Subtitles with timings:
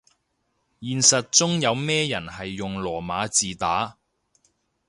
[0.79, 3.97] 現實中有咩人係用羅馬字打